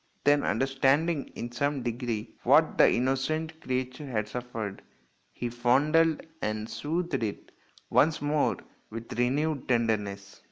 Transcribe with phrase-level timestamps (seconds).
[0.23, 4.81] Then, understanding in some degree what the innocent creature had suffered,
[5.31, 5.99] he THE PRINCE WONDERFUL
[6.41, 6.67] 163 fondled and
[7.11, 7.51] soothed it
[7.91, 8.57] once more
[8.89, 10.39] with renewed tenderness.